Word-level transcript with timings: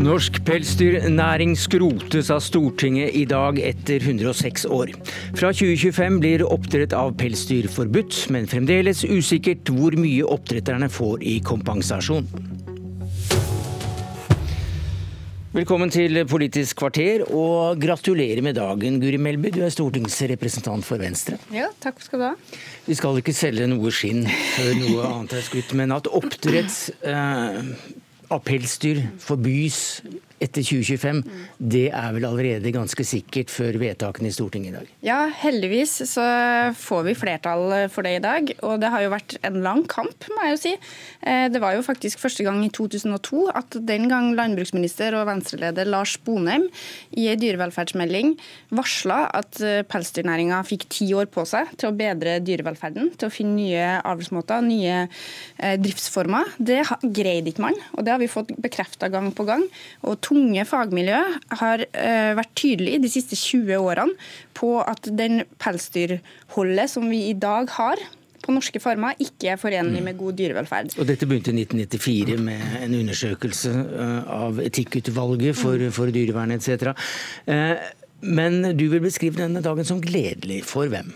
Norsk 0.00 0.38
pelsdyrnæring 0.48 1.50
skrotes 1.60 2.30
av 2.32 2.38
Stortinget 2.40 3.12
i 3.20 3.26
dag 3.28 3.58
etter 3.60 4.00
106 4.00 4.64
år. 4.72 4.94
Fra 5.36 5.50
2025 5.52 6.16
blir 6.22 6.44
oppdrett 6.46 6.94
av 6.96 7.12
pelsdyr 7.20 7.68
forbudt, 7.68 8.22
men 8.32 8.48
fremdeles 8.48 9.04
usikkert 9.04 9.68
hvor 9.68 9.98
mye 10.00 10.24
oppdretterne 10.24 10.88
får 10.88 11.20
i 11.28 11.36
kompensasjon. 11.44 12.32
Velkommen 15.52 15.92
til 15.92 16.22
Politisk 16.30 16.80
kvarter, 16.80 17.26
og 17.28 17.76
gratulerer 17.82 18.40
med 18.40 18.56
dagen, 18.56 19.02
Guri 19.04 19.20
Melby. 19.20 19.52
Du 19.52 19.60
er 19.66 19.72
stortingsrepresentant 19.74 20.86
for 20.86 21.02
Venstre. 21.02 21.36
Ja, 21.52 21.68
takk 21.82 22.00
skal 22.00 22.22
du 22.22 22.30
ha. 22.30 22.36
Vi 22.88 22.96
skal 22.96 23.20
ikke 23.20 23.36
selge 23.36 23.68
noe 23.68 23.92
skinn 23.92 24.24
før 24.30 24.76
noe 24.80 25.08
annet 25.10 25.42
er 25.42 25.50
skutt, 25.52 25.74
men 25.76 25.92
at 25.92 26.08
oppdrett 26.08 26.86
eh, 27.04 27.74
av 28.30 28.44
pelsdyr 28.46 29.02
forbys 29.18 30.00
etter 30.40 30.64
2025, 30.64 31.22
det 31.58 31.86
er 31.92 32.14
vel 32.16 32.26
allerede 32.28 32.74
ganske 32.74 33.04
sikkert 33.06 33.52
før 33.52 33.78
vedtakene 33.82 34.30
i 34.30 34.34
Stortinget 34.34 34.72
i 34.72 34.76
dag? 34.78 34.92
Ja, 35.04 35.20
heldigvis 35.42 35.98
så 36.08 36.24
får 36.80 37.06
vi 37.10 37.16
flertall 37.18 37.74
for 37.92 38.06
det 38.06 38.16
i 38.18 38.24
dag. 38.24 38.52
Og 38.66 38.80
det 38.82 38.90
har 38.92 39.04
jo 39.04 39.12
vært 39.12 39.36
en 39.46 39.60
lang 39.64 39.84
kamp, 39.90 40.28
må 40.32 40.46
jeg 40.46 40.54
jo 40.54 40.60
si. 40.62 40.74
Eh, 41.26 41.46
det 41.52 41.60
var 41.62 41.76
jo 41.76 41.84
faktisk 41.84 42.20
første 42.22 42.44
gang 42.46 42.62
i 42.64 42.70
2002 42.72 43.46
at 43.56 43.76
den 43.86 44.08
gang 44.10 44.32
landbruksminister 44.38 45.16
og 45.18 45.28
venstreleder 45.28 45.88
Lars 45.88 46.16
Bonheim 46.24 46.66
i 47.18 47.28
en 47.30 47.40
dyrevelferdsmelding 47.40 48.34
varsla 48.76 49.22
at 49.36 49.60
eh, 49.64 49.82
pelsdyrnæringa 49.88 50.62
fikk 50.68 50.88
ti 50.92 51.10
år 51.16 51.30
på 51.32 51.44
seg 51.48 51.72
til 51.80 51.90
å 51.90 51.96
bedre 51.96 52.38
dyrevelferden, 52.44 53.12
til 53.18 53.28
å 53.28 53.34
finne 53.34 53.58
nye 53.58 53.86
avlsmåter, 54.06 54.64
nye 54.64 54.96
eh, 55.04 55.76
driftsformer. 55.80 56.54
Det 56.58 56.82
greide 57.02 57.52
ikke 57.52 57.66
man, 57.66 57.78
og 57.96 58.06
det 58.06 58.14
har 58.14 58.22
vi 58.22 58.30
fått 58.30 58.54
bekrefta 58.60 59.10
gang 59.12 59.30
på 59.36 59.46
gang. 59.48 59.66
Og 60.06 60.20
tunge 60.30 60.64
fagmiljø 60.68 61.18
har 61.60 61.82
uh, 61.90 62.30
vært 62.38 62.54
tydelige 62.58 63.02
de 63.02 63.10
siste 63.10 63.38
20 63.38 63.82
årene 63.82 64.14
på 64.56 64.76
at 64.84 65.10
den 65.18 65.44
pelsdyrholdet 65.62 66.90
som 66.92 67.10
vi 67.10 67.26
i 67.30 67.36
dag 67.38 67.70
har, 67.74 68.02
på 68.40 68.54
norske 68.54 68.80
farmer 68.80 69.18
ikke 69.20 69.52
er 69.52 69.60
forenlig 69.60 70.02
med 70.04 70.16
god 70.18 70.38
dyrevelferd. 70.38 70.94
Og 70.96 71.08
Dette 71.08 71.28
begynte 71.28 71.52
i 71.52 71.60
1994 71.66 72.38
med 72.40 72.76
en 72.80 72.96
undersøkelse 73.02 73.72
eh, 73.76 74.30
av 74.32 74.60
Etikkutvalget 74.64 75.58
for, 75.58 75.82
for 75.92 76.12
dyrevern 76.14 76.56
etc. 76.56 76.94
Eh, 77.44 77.74
men 78.24 78.62
du 78.76 78.86
vil 78.92 79.04
beskrive 79.04 79.42
denne 79.42 79.60
dagen 79.64 79.86
som 79.88 80.00
gledelig. 80.00 80.62
For 80.68 80.88
hvem? 80.92 81.12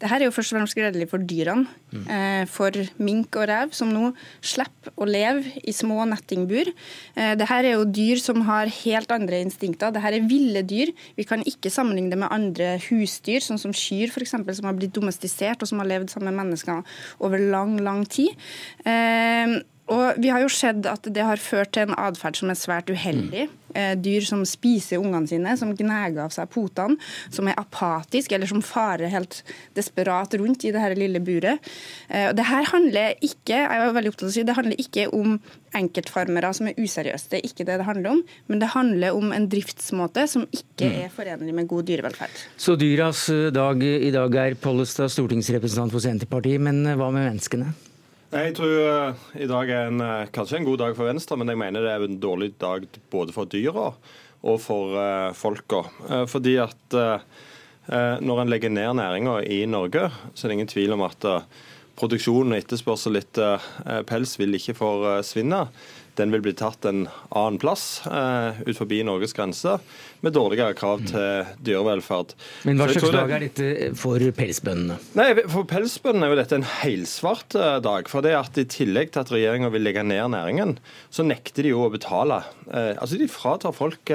Dette 0.00 0.16
er 0.16 0.24
jo 0.24 0.32
først 0.32 0.54
og 0.54 0.58
fremst 0.58 0.76
gledelig 0.78 1.08
for 1.10 1.22
dyrene. 1.28 1.68
Mm. 1.92 2.46
For 2.48 2.76
mink 3.02 3.36
og 3.36 3.48
rev, 3.50 3.72
som 3.76 3.90
nå 3.92 4.12
slipper 4.40 4.94
å 4.96 5.08
leve 5.08 5.44
i 5.60 5.74
små 5.76 6.04
nettingbur. 6.08 6.70
Eh, 7.14 7.34
dette 7.38 7.58
er 7.58 7.70
jo 7.74 7.84
dyr 7.84 8.22
som 8.22 8.40
har 8.46 8.70
helt 8.80 9.12
andre 9.14 9.42
instinkter. 9.44 9.92
Dette 9.92 10.12
er 10.12 10.28
ville 10.30 10.62
dyr. 10.66 10.94
Vi 11.18 11.26
kan 11.28 11.44
ikke 11.46 11.72
sammenligne 11.72 12.14
det 12.14 12.20
med 12.22 12.32
andre 12.32 12.76
husdyr, 12.88 13.44
sånn 13.44 13.60
som 13.60 13.74
kyr 13.76 14.12
f.eks., 14.12 14.32
som 14.32 14.70
har 14.70 14.78
blitt 14.78 14.96
domestisert 14.96 15.60
og 15.60 15.70
som 15.70 15.82
har 15.82 15.90
levd 15.90 16.14
sammen 16.14 16.32
med 16.32 16.44
mennesker 16.44 16.80
over 17.20 17.42
lang, 17.52 17.76
lang 17.84 18.06
tid. 18.08 18.32
Eh, 19.90 19.96
og 19.96 20.20
Vi 20.22 20.30
har 20.30 20.42
jo 20.42 20.50
sett 20.52 20.86
at 20.86 21.08
det 21.10 21.24
har 21.24 21.40
ført 21.42 21.72
til 21.74 21.88
en 21.88 21.98
atferd 21.98 22.38
som 22.38 22.50
er 22.50 22.58
svært 22.58 22.90
uheldig. 22.90 23.48
Mm. 23.48 23.56
Dyr 24.02 24.24
som 24.26 24.40
spiser 24.42 24.98
ungene 24.98 25.30
sine, 25.30 25.52
som 25.54 25.70
gnager 25.78 26.24
av 26.24 26.32
seg 26.34 26.48
potene, 26.50 26.96
som 27.30 27.46
er 27.46 27.54
apatiske 27.54 28.34
eller 28.34 28.48
som 28.50 28.64
farer 28.66 29.12
helt 29.12 29.44
desperat 29.78 30.34
rundt 30.40 30.64
i 30.66 30.72
det 30.74 30.80
her 30.82 30.96
lille 30.98 31.20
buret. 31.22 31.62
Eh, 32.08 32.32
det 32.34 32.48
her 32.48 32.66
handler 32.72 33.14
ikke 33.22 33.60
jeg 33.60 33.84
var 33.84 33.94
veldig 33.94 34.10
opptatt 34.10 34.26
av 34.26 34.32
å 34.32 34.34
si, 34.34 34.42
det 34.42 34.56
handler 34.58 34.82
ikke 34.82 35.04
om 35.14 35.36
enkeltfarmere 35.78 36.50
som 36.58 36.66
er 36.66 36.80
useriøse. 36.82 37.30
Det 37.30 37.38
er 37.38 37.46
ikke 37.46 37.66
det 37.68 37.76
det 37.78 37.86
handler 37.86 38.16
om. 38.16 38.24
Men 38.50 38.58
det 38.58 38.72
handler 38.74 39.14
om 39.20 39.30
en 39.36 39.46
driftsmåte 39.52 40.26
som 40.32 40.48
ikke 40.50 40.90
mm. 40.90 40.96
er 41.04 41.14
forenlig 41.14 41.54
med 41.54 41.70
god 41.70 41.86
dyrevelferd. 41.92 42.42
Så 42.58 42.74
dyras 42.80 43.28
dag 43.54 43.86
i 43.86 44.10
dag 44.10 44.34
er 44.34 44.58
Pollestad, 44.58 45.14
stortingsrepresentant 45.14 45.94
for 45.94 46.02
Senterpartiet. 46.02 46.58
Men 46.58 46.82
hva 46.90 47.12
med 47.14 47.28
menneskene? 47.28 47.70
Jeg 48.30 48.52
tror 48.54 48.70
uh, 48.70 49.22
i 49.42 49.46
dag 49.50 49.70
er 49.74 49.88
en, 49.88 50.02
uh, 50.06 50.28
kanskje 50.30 50.60
en 50.60 50.66
god 50.68 50.78
dag 50.78 50.92
for 50.94 51.08
Venstre, 51.08 51.34
men 51.34 51.50
jeg 51.50 51.58
mener 51.58 51.82
det 51.82 51.90
er 51.90 52.04
en 52.06 52.20
dårlig 52.22 52.52
dag 52.62 52.84
både 53.10 53.34
for 53.34 53.50
dyra 53.50 53.88
og 53.90 54.60
for 54.62 54.94
uh, 54.94 55.32
folka. 55.34 55.82
fordi 56.30 56.56
at 56.62 57.00
når 58.22 58.40
en 58.40 58.50
legger 58.52 58.70
ned 58.70 58.94
næringa 58.94 59.40
i 59.50 59.64
Norge, 59.66 60.04
så 60.34 60.46
er 60.46 60.50
det 60.50 60.56
ingen 60.60 60.70
tvil 60.70 60.92
om 60.94 61.02
at 61.02 61.24
produksjonen 61.98 62.54
og 62.54 62.60
etterspørsel 62.60 63.18
etter 63.18 63.64
pels 64.06 64.36
vil 64.38 64.54
ikke 64.54 64.76
forsvinne 64.78 65.64
den 66.18 66.32
vil 66.34 66.42
bli 66.44 66.52
tatt 66.56 66.84
en 66.88 67.04
annen 67.28 67.58
plass 67.60 68.00
uh, 68.06 68.56
ut 68.66 68.76
forbi 68.76 69.00
Norges 69.06 69.34
grenser, 69.36 69.82
med 70.24 70.34
dårligere 70.36 70.74
krav 70.76 71.02
til 71.08 71.50
dyrevelferd. 71.64 72.34
Men 72.68 72.80
hva 72.80 72.88
slags 72.90 73.14
dag 73.14 73.34
er 73.36 73.44
dette 73.46 73.90
for 73.98 74.22
pelsbøndene? 74.36 74.98
Nei, 75.18 75.28
For 75.50 75.68
pelsbøndene 75.68 76.28
er 76.28 76.34
jo 76.34 76.40
dette 76.40 76.58
en 76.58 76.66
helsvart 76.80 77.56
uh, 77.58 77.76
dag. 77.84 78.10
For 78.10 78.26
det 78.26 78.34
at 78.38 78.60
i 78.60 78.66
tillegg 78.70 79.14
til 79.14 79.22
at 79.22 79.32
regjeringa 79.34 79.70
vil 79.74 79.86
legge 79.86 80.04
ned 80.06 80.34
næringen, 80.34 80.76
så 81.14 81.26
nekter 81.26 81.66
de 81.66 81.74
jo 81.74 81.86
å 81.86 81.92
betale. 81.92 82.42
Uh, 82.66 82.96
altså 82.96 83.20
De 83.20 83.30
fratar 83.30 83.76
folk 83.76 84.12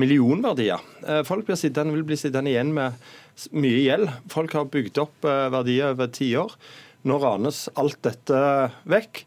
millionverdier. 0.00 0.82
folk 1.26 1.46
blir 1.46 1.58
sittende, 1.58 1.94
vil 1.94 2.06
bli 2.06 2.16
sittende 2.18 2.50
igjen 2.50 2.72
med 2.74 2.98
mye 3.54 3.80
gjeld. 3.84 4.12
Folk 4.32 4.54
har 4.56 4.70
bygd 4.72 5.00
opp 5.02 5.26
verdier 5.54 5.94
over 5.94 6.10
tiår. 6.12 6.54
Nå 7.06 7.18
ranes 7.22 7.66
alt 7.78 8.00
dette 8.04 8.40
vekk 8.90 9.22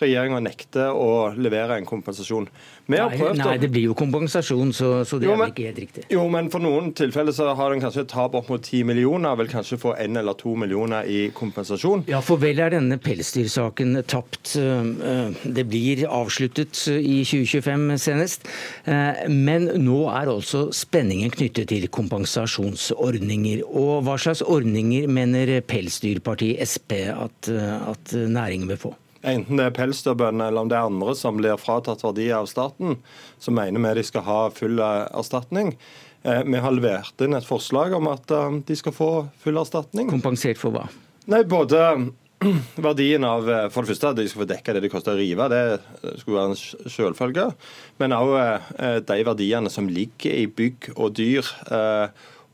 regjeringa 0.00 0.40
nekter 0.42 0.94
å 0.94 1.32
levere 1.38 1.78
en 1.78 1.86
kompensasjon. 1.86 2.48
Nei, 2.92 3.00
nei, 3.38 3.54
det 3.62 3.70
blir 3.72 3.86
jo 3.88 3.94
kompensasjon, 3.96 4.72
så, 4.76 4.88
så 5.08 5.16
det 5.20 5.28
jo, 5.28 5.36
men, 5.38 5.48
er 5.48 5.54
ikke 5.54 5.68
helt 5.70 5.80
riktig. 5.80 6.02
Jo, 6.12 6.24
men 6.32 6.50
for 6.52 6.64
noen 6.64 6.90
tilfeller 6.96 7.32
så 7.32 7.46
har 7.56 7.72
den 7.72 7.80
kanskje 7.80 8.02
et 8.04 8.10
tap 8.12 8.34
opp 8.36 8.50
mot 8.52 8.60
10 8.60 8.84
millioner, 8.90 9.38
vil 9.40 9.48
kanskje 9.52 9.78
få 9.80 9.94
én 10.02 10.18
eller 10.20 10.36
to 10.36 10.52
millioner 10.58 11.08
i 11.08 11.28
kompensasjon. 11.36 12.04
Ja, 12.10 12.20
for 12.24 12.42
vel 12.42 12.60
er 12.60 12.74
denne 12.74 12.98
pelsdyrsaken 13.00 14.02
tapt. 14.10 14.52
Det 14.54 15.64
blir 15.70 16.04
avsluttet 16.10 16.82
i 16.92 17.22
2025 17.24 17.86
senest. 18.02 18.50
Men 19.30 19.70
nå 19.80 20.00
er 20.12 20.32
altså 20.34 20.66
spenningen 20.74 21.32
knyttet 21.32 21.70
til 21.72 21.88
kompensasjonsordninger. 21.94 23.64
Og 23.70 24.04
hva 24.04 24.18
slags 24.20 24.44
ordninger 24.44 25.08
mener 25.08 25.56
Pelsdyrpartiet 25.64 26.60
Sp 26.68 26.98
at, 27.14 27.48
at 27.48 28.12
næringen 28.12 28.68
vil 28.68 28.80
få? 28.88 28.94
Enten 29.24 29.60
det 29.60 29.68
er 29.68 29.76
pelsdyrbønder 29.76 30.50
eller 30.50 30.64
om 30.64 30.70
det 30.70 30.78
er 30.78 30.88
andre 30.88 31.14
som 31.18 31.38
blir 31.38 31.60
fratatt 31.60 32.04
verdier 32.04 32.40
av 32.40 32.48
staten, 32.50 32.98
så 33.40 33.54
mener 33.54 33.82
vi 33.82 33.94
de 33.98 34.06
skal 34.06 34.26
ha 34.28 34.40
full 34.54 34.80
eh, 34.82 35.04
erstatning. 35.16 35.74
Eh, 36.24 36.42
vi 36.46 36.60
har 36.64 36.74
levert 36.74 37.24
inn 37.24 37.36
et 37.36 37.48
forslag 37.48 37.96
om 37.96 38.10
at 38.12 38.34
eh, 38.34 38.60
de 38.68 38.76
skal 38.78 38.96
få 38.96 39.10
full 39.44 39.60
erstatning. 39.60 40.10
Kompensert 40.12 40.60
for 40.60 40.76
hva? 40.76 40.86
Nei, 41.32 41.42
både 41.48 41.80
verdien 42.88 43.24
av 43.24 43.46
For 43.72 43.80
det 43.80 43.94
første 43.94 44.10
at 44.12 44.18
de 44.18 44.26
skal 44.28 44.42
få 44.42 44.50
dekka 44.50 44.74
det 44.76 44.84
det 44.84 44.92
koster 44.92 45.14
å 45.14 45.20
rive, 45.20 45.48
det 45.48 45.62
skulle 46.20 46.42
være 46.42 46.52
en 46.52 46.92
selvfølge. 46.92 47.48
Men 48.02 48.16
òg 48.16 48.34
de 49.08 49.18
verdiene 49.24 49.72
som 49.72 49.88
ligger 49.88 50.34
i 50.42 50.44
bygg 50.50 50.90
og 50.96 51.14
dyr 51.16 51.48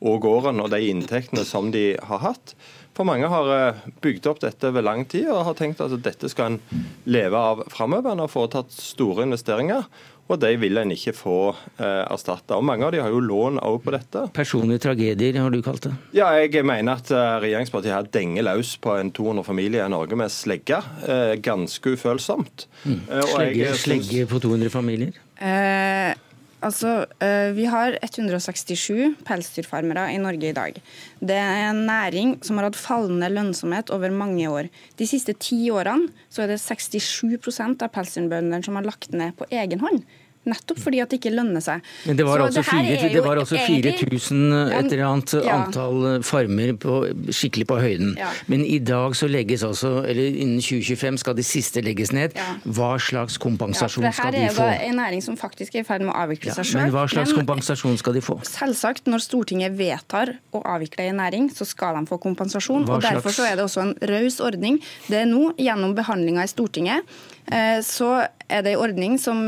og 0.01 0.21
gården, 0.23 0.63
og 0.63 0.71
de 0.73 0.85
inntektene 0.93 1.43
som 1.45 1.73
de 1.75 1.97
har 2.07 2.23
hatt. 2.23 2.55
For 2.97 3.09
mange 3.09 3.29
har 3.31 3.51
eh, 3.55 3.83
bygd 4.03 4.27
opp 4.31 4.41
dette 4.43 4.71
over 4.71 4.85
lang 4.85 5.05
tid 5.09 5.29
og 5.31 5.45
har 5.47 5.59
tenkt 5.59 5.83
at 5.85 5.95
dette 6.03 6.31
skal 6.33 6.55
en 6.57 6.87
leve 7.09 7.39
av 7.39 7.63
framover. 7.73 8.13
En 8.13 8.25
har 8.25 8.33
foretatt 8.33 8.75
store 8.75 9.29
investeringer. 9.29 9.87
Og 10.31 10.39
de 10.39 10.51
vil 10.63 10.79
en 10.79 10.93
ikke 10.95 11.13
få 11.17 11.37
eh, 11.51 12.05
erstatta. 12.05 12.55
Og 12.55 12.63
mange 12.67 12.87
av 12.87 12.95
de 12.95 13.01
har 13.03 13.11
jo 13.11 13.19
lån 13.25 13.59
òg 13.67 13.81
på 13.83 13.95
dette. 13.97 14.29
Personlige 14.37 14.85
tragedier, 14.85 15.41
har 15.43 15.51
du 15.51 15.59
kalt 15.67 15.89
det? 15.89 15.95
Ja, 16.15 16.31
jeg 16.39 16.63
mener 16.67 17.01
at 17.03 17.11
eh, 17.11 17.33
regjeringspartiet 17.47 17.97
her 17.97 18.11
denger 18.15 18.47
løs 18.47 18.77
på 18.79 18.95
en 18.95 19.11
200 19.17 19.47
familie 19.49 19.83
i 19.83 19.91
Norge 19.91 20.19
med 20.21 20.31
slegge. 20.31 20.79
Eh, 21.03 21.35
ganske 21.43 21.97
ufølsomt. 21.97 22.69
Mm. 22.85 23.01
Slegge, 23.33 23.75
slegge 23.83 24.27
på 24.31 24.43
200 24.47 24.71
familier? 24.71 25.19
Eh, 25.41 26.15
Altså, 26.61 27.07
eh, 27.25 27.53
Vi 27.57 27.65
har 27.65 27.97
167 28.03 29.15
pelsdyrfarmere 29.25 30.13
i 30.13 30.19
Norge 30.21 30.51
i 30.51 30.53
dag. 30.53 30.77
Det 31.21 31.37
er 31.37 31.71
en 31.71 31.87
næring 31.87 32.45
som 32.45 32.59
har 32.59 32.69
hatt 32.69 32.77
fallende 32.77 33.31
lønnsomhet 33.33 33.91
over 33.91 34.11
mange 34.11 34.45
år. 34.49 34.69
De 34.97 35.07
siste 35.07 35.33
ti 35.33 35.71
årene 35.71 36.11
så 36.29 36.43
er 36.43 36.53
det 36.53 36.61
67% 36.61 37.83
av 37.83 37.89
pelsdyrbøndene 37.89 38.63
som 38.65 38.77
har 38.77 38.85
lagt 38.85 39.13
ned 39.13 39.33
på 39.39 39.49
egen 39.51 39.81
hånd. 39.81 40.05
Nettopp 40.51 40.81
fordi 40.83 41.01
at 41.03 41.13
det 41.13 41.21
ikke 41.21 41.33
lønner 41.35 41.63
seg. 41.65 41.85
Men 42.07 42.19
Det 42.19 42.27
var 42.27 42.45
altså, 42.45 42.65
fire, 42.67 43.11
det 43.13 43.23
var 43.25 43.41
altså 43.41 43.59
4000 43.61 44.55
et 44.71 44.93
eller 44.93 45.05
annet 45.07 45.35
ja. 45.39 45.57
antall 45.57 46.23
farmer 46.27 46.75
på, 46.81 46.97
skikkelig 47.35 47.67
på 47.71 47.79
høyden. 47.81 48.15
Ja. 48.21 48.31
Men 48.51 48.65
i 48.67 48.79
dag 48.83 49.17
så 49.19 49.29
legges 49.31 49.65
altså, 49.67 50.01
eller 50.09 50.41
innen 50.43 50.61
2025 50.65 51.21
skal 51.23 51.37
de 51.39 51.47
siste 51.47 51.83
legges 51.85 52.13
ned. 52.17 52.37
Ja. 52.39 52.49
Hva 52.65 52.93
slags 53.03 53.39
kompensasjon 53.41 54.07
skal 54.11 54.35
de 54.35 54.47
få? 54.51 54.67
Dette 54.67 54.81
er 54.81 54.89
en 54.91 55.01
næring 55.01 55.25
som 55.25 55.39
faktisk 55.41 55.77
er 55.79 55.85
i 55.85 55.89
ferd 55.89 56.05
med 56.05 56.13
å 56.15 56.19
avvikle 56.25 56.55
seg 56.57 56.69
sjøl. 56.73 56.83
Men 56.85 56.95
hva 56.95 57.07
slags 57.11 57.35
men, 57.35 57.43
kompensasjon 57.43 57.99
skal 58.01 58.17
de 58.19 58.25
få? 58.25 58.39
Selvsagt, 58.49 59.09
når 59.11 59.25
Stortinget 59.25 59.77
vedtar 59.79 60.35
å 60.57 60.63
avvikle 60.75 61.09
en 61.11 61.21
næring, 61.23 61.51
så 61.55 61.67
skal 61.69 61.99
de 61.99 62.07
få 62.11 62.21
kompensasjon. 62.23 62.87
Hva 62.89 62.99
og 62.99 63.07
Derfor 63.07 63.35
så 63.35 63.47
er 63.49 63.59
det 63.59 63.67
også 63.67 63.85
en 63.87 63.95
raus 64.11 64.41
ordning. 64.45 64.81
Det 65.09 65.23
er 65.23 65.31
nå, 65.31 65.51
gjennom 65.61 65.95
behandlinga 65.99 66.45
i 66.47 66.51
Stortinget, 66.51 67.19
eh, 67.51 67.81
så 67.87 68.13
er 68.51 68.65
det 68.67 68.75
en 68.75 68.83
ordning 68.83 69.17
som 69.23 69.47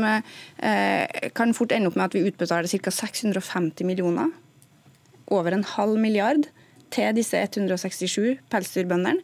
kan 1.35 1.53
fort 1.53 1.73
ende 1.75 1.91
opp 1.91 1.97
med 1.99 2.05
at 2.07 2.15
vi 2.15 2.25
utbetaler 2.29 2.69
ca. 2.71 2.91
650 2.93 3.83
millioner. 3.85 4.31
Over 5.27 5.55
en 5.55 5.67
halv 5.75 5.99
milliard 5.99 6.47
til 6.93 7.13
disse 7.17 7.39
167 7.39 8.37
pelsdyrbøndene. 8.53 9.19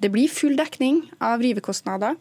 Det 0.00 0.12
blir 0.12 0.28
full 0.32 0.58
dekning 0.58 1.02
av 1.24 1.42
rivekostnader. 1.42 2.18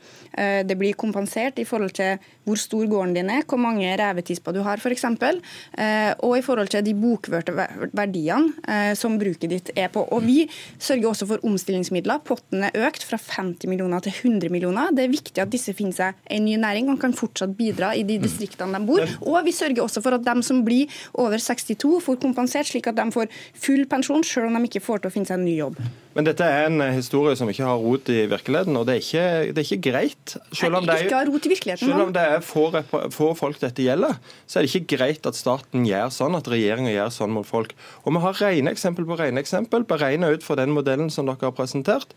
Det 0.64 0.78
blir 0.80 0.96
kompensert 0.98 1.60
i 1.60 1.66
forhold 1.68 1.92
til 1.98 2.22
hvor 2.44 2.60
stor 2.60 2.88
gården 2.92 3.14
din 3.16 3.32
er, 3.32 3.44
hvor 3.48 3.60
mange 3.62 3.88
revetisper 4.00 4.56
du 4.56 4.62
har 4.66 4.82
f.eks. 4.82 5.06
Eh, 5.08 6.12
og 6.26 6.36
i 6.38 6.44
forhold 6.44 6.72
til 6.74 6.84
de 6.86 6.94
bokførte 6.98 7.54
verdiene 7.96 8.52
eh, 8.68 8.92
som 9.00 9.16
bruket 9.20 9.52
ditt 9.52 9.72
er 9.76 9.90
på. 9.94 10.04
Og 10.12 10.24
Vi 10.24 10.44
sørger 10.80 11.10
også 11.10 11.28
for 11.30 11.46
omstillingsmidler. 11.48 12.22
Potten 12.26 12.64
er 12.68 12.76
økt 12.88 13.04
fra 13.08 13.20
50 13.20 13.68
millioner 13.72 14.04
til 14.04 14.14
100 14.14 14.52
millioner. 14.54 14.92
Det 14.96 15.06
er 15.06 15.14
viktig 15.14 15.42
at 15.44 15.52
disse 15.52 15.74
finner 15.76 15.96
seg 15.96 16.32
en 16.32 16.46
ny 16.46 16.56
næring 16.60 16.92
og 16.92 17.00
kan 17.02 17.16
fortsatt 17.16 17.56
bidra 17.58 17.94
i 17.96 18.06
de 18.08 18.20
distriktene 18.24 18.80
de 18.80 18.88
bor. 18.88 19.04
Og 19.22 19.40
vi 19.48 19.56
sørger 19.56 19.84
også 19.84 20.04
for 20.04 20.18
at 20.18 20.26
de 20.26 20.36
som 20.44 20.64
blir 20.66 20.92
over 21.14 21.40
62 21.40 22.00
får 22.04 22.20
kompensert, 22.24 22.70
slik 22.70 22.88
at 22.92 23.00
de 23.00 23.08
får 23.14 23.32
full 23.54 23.86
pensjon 23.90 24.24
selv 24.28 24.50
om 24.50 24.58
de 24.58 24.70
ikke 24.70 24.84
får 24.84 24.93
til 25.02 25.10
å 25.10 25.14
finne 25.14 25.30
seg 25.30 25.40
en 25.40 25.46
ny 25.48 25.56
jobb. 25.58 25.80
Men 26.14 26.28
dette 26.28 26.46
er 26.46 26.68
en 26.68 26.82
historie 26.94 27.34
som 27.38 27.50
ikke 27.50 27.66
har 27.66 27.80
rot 27.82 28.10
i 28.14 28.24
virkeligheten, 28.30 28.78
og 28.78 28.86
det 28.86 28.96
er 28.96 29.02
ikke, 29.02 29.26
det 29.50 29.64
er 29.64 29.68
ikke 29.68 29.90
greit. 29.90 30.36
Selv 30.54 30.78
om, 30.78 30.86
det 30.86 30.98
er, 31.00 31.78
selv 31.82 32.04
om 32.04 32.14
det 32.14 32.26
er 32.36 32.46
få, 32.46 32.68
få, 33.16 33.32
folk 33.40 33.58
dette 33.64 33.86
gjelder, 33.86 34.20
så 34.46 34.60
er 34.60 34.68
det 34.68 34.74
ikke 34.74 34.98
greit 34.98 35.30
at 35.30 35.40
staten 35.40 35.88
gjør 35.90 36.14
sånn, 36.14 36.38
at 36.38 36.50
regjeringa 36.54 36.94
gjør 36.94 37.14
sånn 37.18 37.34
mot 37.34 37.50
folk. 37.50 37.74
Og 38.06 38.14
Vi 38.14 38.24
har 38.28 38.40
rene 38.46 38.76
eksempel 38.76 39.10
på 39.10 39.18
rene 39.18 39.42
eksempel, 39.42 39.88
beregna 39.90 40.30
ut 40.36 40.46
for 40.46 40.60
den 40.60 40.76
modellen 40.78 41.10
som 41.14 41.26
dere 41.30 41.50
har 41.50 41.58
presentert, 41.58 42.14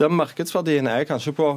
der 0.00 0.14
markedsverdien 0.14 0.86
er 0.88 1.04
kanskje 1.08 1.34
på 1.36 1.48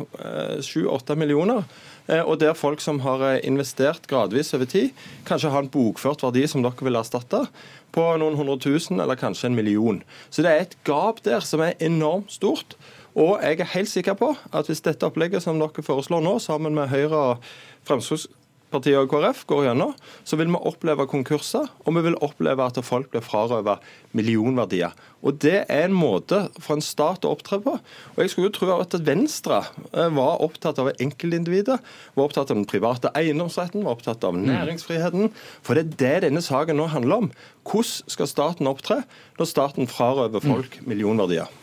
7-8 0.60 1.14
eh, 1.14 1.20
millioner. 1.20 1.64
Eh, 2.12 2.20
og 2.20 2.42
der 2.42 2.58
folk 2.58 2.82
som 2.84 3.00
har 3.06 3.22
eh, 3.30 3.40
investert 3.48 4.10
gradvis 4.12 4.52
over 4.58 4.68
tid, 4.68 4.92
kanskje 5.28 5.54
har 5.54 5.64
en 5.64 5.72
bokført 5.72 6.26
verdi 6.26 6.44
som 6.52 6.66
dere 6.66 6.84
vil 6.84 7.00
erstatte 7.00 7.46
på 7.94 8.04
noen 8.20 8.36
hundre 8.36 8.58
tusen 8.60 9.00
eller 9.00 9.20
kanskje 9.20 9.48
en 9.48 9.56
million. 9.56 10.02
Så 10.34 10.44
det 10.44 10.52
er 10.52 10.66
et 10.66 10.76
gap 10.88 11.22
der 11.24 11.46
som 11.46 11.64
er 11.64 11.78
enormt 11.86 12.32
stort. 12.34 12.78
Og 13.14 13.42
jeg 13.46 13.60
er 13.62 13.74
helt 13.76 13.92
sikker 13.92 14.16
på 14.18 14.32
at 14.54 14.70
hvis 14.70 14.82
dette 14.86 15.06
opplegget 15.06 15.44
som 15.46 15.60
dere 15.62 15.86
foreslår 15.86 16.24
nå, 16.26 16.40
sammen 16.42 16.74
med 16.74 16.90
Høyre 16.90 17.20
og 17.34 17.52
Fremskrittspartiet 17.86 18.98
og 18.98 19.12
KrF 19.12 19.44
går 19.46 19.68
gjennom, 19.68 19.92
så 20.26 20.40
vil 20.40 20.50
vi 20.50 20.62
oppleve 20.66 21.06
konkurser, 21.12 21.68
og 21.86 21.94
vi 21.94 22.04
vil 22.08 22.18
oppleve 22.26 22.66
at 22.66 22.80
folk 22.82 23.12
blir 23.14 23.22
frarøvet 23.22 23.86
millionverdier. 24.18 24.98
Og 25.22 25.38
Det 25.38 25.66
er 25.70 25.86
en 25.86 25.94
måte 25.94 26.48
for 26.58 26.74
en 26.74 26.82
stat 26.82 27.22
å 27.24 27.36
opptre 27.38 27.62
på. 27.62 27.78
Og 27.78 28.18
Jeg 28.18 28.34
skulle 28.34 28.50
jo 28.50 28.58
tro 28.58 28.74
at 28.80 28.98
Venstre 29.06 29.62
eh, 29.94 30.10
var 30.10 30.42
opptatt 30.42 30.82
av 30.82 30.90
enkeltindividet, 30.98 31.80
var 32.16 32.26
opptatt 32.26 32.50
av 32.50 32.58
den 32.58 32.66
private 32.66 33.14
eiendomsretten, 33.14 33.86
var 33.86 33.94
opptatt 33.94 34.26
av 34.26 34.34
næringsfriheten. 34.42 35.30
For 35.62 35.78
det 35.78 35.86
er 35.86 35.98
det 36.02 36.30
denne 36.32 36.42
saken 36.42 36.82
nå 36.82 36.90
handler 36.90 37.28
om. 37.28 37.34
Hvordan 37.62 38.10
skal 38.10 38.28
staten 38.28 38.68
opptre 38.74 39.04
når 39.38 39.54
staten 39.54 39.86
frarøver 39.86 40.42
folk 40.42 40.82
millionverdier? 40.82 41.60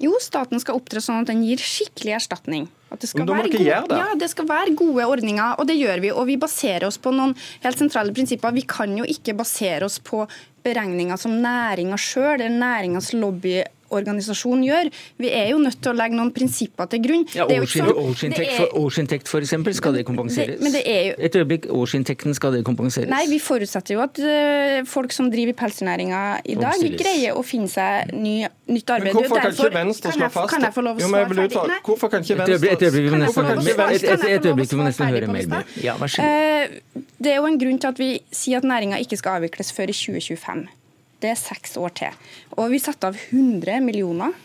Jo, 0.00 0.14
staten 0.22 0.60
skal 0.62 0.78
opptre 0.78 1.02
sånn 1.04 1.22
at 1.22 1.28
den 1.28 1.42
gir 1.44 1.60
skikkelig 1.60 2.14
erstatning. 2.16 2.68
At 2.90 3.02
det 3.04 3.10
skal, 3.10 3.26
være 3.28 3.50
gode, 3.52 3.80
det. 3.90 3.98
Ja, 4.00 4.14
det 4.18 4.30
skal 4.32 4.48
være 4.48 4.72
gode 4.74 5.04
ordninger, 5.06 5.58
og 5.60 5.68
det 5.68 5.76
gjør 5.76 6.00
vi. 6.02 6.10
Og 6.10 6.24
vi 6.26 6.38
baserer 6.40 6.88
oss 6.88 6.96
på 6.98 7.12
noen 7.14 7.36
helt 7.62 7.78
sentrale 7.78 8.14
prinsipper. 8.16 8.56
Vi 8.56 8.64
kan 8.66 8.96
jo 8.98 9.04
ikke 9.06 9.36
basere 9.38 9.86
oss 9.86 10.00
på 10.02 10.24
beregninger 10.64 11.20
som 11.20 11.36
næringa 11.44 12.00
sjøl 12.00 12.40
eller 12.40 12.56
næringas 12.56 13.12
lobby 13.16 13.60
organisasjon 13.90 14.62
gjør. 14.64 14.90
Vi 15.20 15.30
er 15.34 15.50
jo 15.52 15.60
nødt 15.62 15.80
til 15.82 15.92
å 15.92 15.96
legge 15.98 16.18
noen 16.18 16.32
prinsipper 16.34 16.88
til 16.90 17.02
grunn. 17.04 17.26
Ja, 17.36 17.46
Årsinntekt 17.50 18.52
for, 18.56 18.76
årsinntekt 18.80 19.30
for 19.30 19.44
eksempel, 19.44 19.74
skal 19.76 19.96
det 19.98 20.04
kompenseres? 20.08 20.56
Det, 20.56 20.64
men 20.64 20.74
det 20.74 20.82
er 20.88 21.02
jo, 21.10 21.14
Et 21.18 21.36
øyeblikk, 21.40 21.68
årsinntekten, 21.74 22.34
skal 22.36 22.56
det 22.56 22.62
kompenseres? 22.66 23.10
Nei, 23.10 23.24
vi 23.30 23.40
forutsetter 23.42 23.96
jo 23.96 24.02
at 24.04 24.20
uh, 24.22 24.80
folk 24.88 25.14
som 25.14 25.30
driver 25.32 25.54
i 25.54 25.58
pelsdyrnæringa 25.60 26.22
i 26.44 26.56
dag, 26.58 26.72
Omstilles. 26.74 27.00
greier 27.02 27.38
å 27.38 27.44
finne 27.46 27.70
seg 27.70 28.14
ny, 28.14 28.34
nytt 28.70 28.94
arbeid. 28.96 29.10
Men 29.10 29.18
hvorfor 29.18 29.44
kan 29.44 29.54
ikke 29.56 29.74
Venstre 29.76 30.14
slå 30.16 30.30
fast 30.32 30.54
Kan 30.54 30.66
jeg 30.66 30.76
få 30.76 30.86
lov 30.86 31.00
å 31.00 31.10
svare 31.10 31.30
ferdig? 31.34 31.80
Hvorfor 31.86 32.12
kan 32.12 32.26
ikke 32.26 32.40
Venstre 32.42 32.74
Et 32.74 34.50
øyeblikk, 34.50 34.72
vi 34.72 34.80
må 34.80 34.88
nesten 34.88 35.14
høre 35.14 35.30
mer. 35.30 35.64
Ja, 35.82 35.96
vær 36.00 36.12
så 36.12 36.24
god. 36.24 36.80
Uh, 36.96 37.06
det 37.20 37.34
er 37.34 37.40
jo 37.40 37.48
en 37.48 37.58
grunn 37.60 37.80
til 37.80 37.92
at 37.92 37.98
vi 38.00 38.12
sier 38.32 38.60
at 38.60 38.68
næringa 38.68 39.00
ikke 39.04 39.18
skal 39.20 39.40
avvikles 39.40 39.74
før 39.76 39.92
i 39.92 39.96
2025. 39.96 40.68
Det 41.20 41.32
er 41.32 41.40
seks 41.40 41.76
år 41.80 41.96
til. 42.02 42.22
Og 42.56 42.70
vi 42.72 42.82
satte 42.82 43.10
av 43.10 43.18
100 43.30 43.82
millioner 43.84 44.36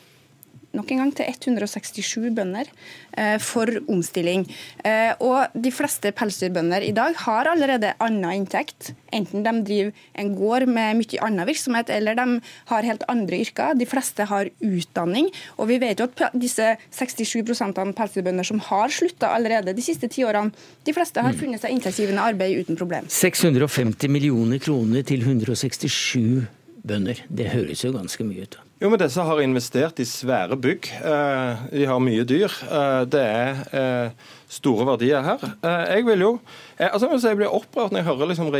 nok 0.76 0.92
en 0.94 1.04
gang 1.04 1.14
til 1.16 1.30
167 1.32 2.30
bønder 2.36 2.70
eh, 3.18 3.38
for 3.44 3.70
omstilling. 3.92 4.46
Eh, 4.86 5.14
og 5.24 5.56
De 5.56 5.72
fleste 5.74 6.12
pelsdyrbønder 6.16 6.86
i 6.86 6.94
dag 6.96 7.16
har 7.26 7.50
allerede 7.52 7.94
annen 8.04 8.42
inntekt. 8.42 8.94
Enten 9.16 9.46
de 9.46 9.54
driver 9.68 9.92
en 10.20 10.34
gård 10.36 10.68
med 10.68 11.00
mye 11.00 11.22
annen 11.24 11.48
virksomhet, 11.48 11.92
eller 11.94 12.18
de 12.18 12.40
har 12.72 12.90
helt 12.90 13.06
andre 13.12 13.40
yrker. 13.46 13.78
De 13.80 13.88
fleste 13.90 14.28
har 14.30 14.52
utdanning. 14.60 15.32
Og 15.58 15.70
vi 15.72 15.80
vet 15.82 16.02
jo 16.02 16.10
at 16.10 16.36
disse 16.36 16.76
67% 16.92 17.82
av 17.82 17.96
pelsdyrbønder 17.96 18.48
som 18.48 18.62
har 18.70 18.92
slutta 18.94 19.32
allerede 19.36 19.76
de 19.76 19.86
siste 19.86 20.10
ti 20.12 20.26
årene, 20.28 20.54
de 20.86 20.94
fleste 20.94 21.22
har 21.22 21.34
mm. 21.34 21.40
funnet 21.40 21.64
seg 21.64 21.74
inntektsgivende 21.74 22.24
arbeid 22.34 22.66
uten 22.66 22.78
problem. 22.80 23.08
650 23.10 24.12
millioner 24.12 24.62
kroner 24.62 25.06
til 25.08 25.24
167 25.26 26.20
bønder. 26.20 26.65
Det 26.86 27.50
høres 27.50 27.82
jo 27.82 27.94
ganske 27.96 28.26
mye 28.28 28.46
ut. 28.46 28.58
Jo, 28.82 28.90
men 28.92 29.00
Disse 29.00 29.24
har 29.24 29.40
investert 29.42 30.00
i 30.04 30.06
svære 30.06 30.58
bygg. 30.62 30.90
Eh, 31.00 31.62
de 31.72 31.86
har 31.90 32.02
mye 32.04 32.26
dyr. 32.28 32.52
Eh, 32.68 33.04
det 33.10 33.22
er 33.24 33.62
eh, 33.72 34.26
store 34.52 34.86
verdier 34.92 35.24
her. 35.26 35.46
Jeg 35.64 36.06
vil 36.06 36.22
jo 36.22 36.32
altså 36.78 37.08
jeg 37.24 37.40
blir 37.40 37.56
opprørt 37.56 37.96
når 37.96 38.02
jeg 38.02 38.08
hører 38.10 38.30
liksom 38.30 38.52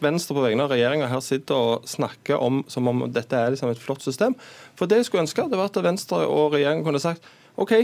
Venstre 0.00 0.36
på 0.36 0.44
vegne 0.44 0.64
av 0.64 0.72
regjeringa 0.72 1.10
her 1.10 1.20
sitte 1.24 1.56
og 1.56 1.88
snakke 1.90 2.38
om 2.38 2.62
som 2.70 2.88
om 2.88 3.04
dette 3.10 3.36
er 3.36 3.52
liksom 3.52 3.74
et 3.74 3.82
flott 3.82 4.06
system. 4.06 4.38
For 4.78 4.86
det 4.86 5.02
jeg 5.02 5.10
skulle 5.10 5.26
ønske, 5.26 5.48
det 5.50 5.58
var 5.58 5.68
at 5.68 5.82
Venstre 5.84 6.22
og 6.30 6.54
regjeringen 6.54 6.86
kunne 6.86 7.02
sagt 7.02 7.26
OK, 7.60 7.74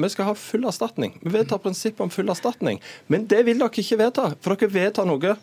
vi 0.00 0.08
skal 0.08 0.30
ha 0.30 0.34
full 0.34 0.64
erstatning. 0.64 1.18
Vi 1.20 1.32
vedtar 1.34 1.60
prinsippet 1.60 2.00
om 2.00 2.10
full 2.10 2.32
erstatning. 2.32 2.80
Men 3.06 3.26
det 3.28 3.44
vil 3.46 3.60
dere 3.60 3.82
ikke 3.82 4.00
vedta. 4.00 4.30
For 4.40 4.56
dere 4.56 4.72
vedtar 4.72 5.08
noe 5.08 5.36